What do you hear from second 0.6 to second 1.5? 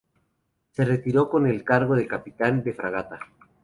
Se retiró con